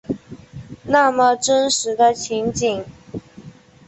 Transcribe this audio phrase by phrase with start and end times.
[0.85, 2.83] 那么真实的情景